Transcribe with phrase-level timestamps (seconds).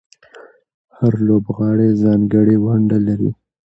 [0.97, 3.31] هر لوبغاړی ځانګړې ونډه لري.